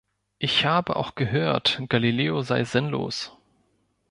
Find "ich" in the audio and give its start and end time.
0.39-0.65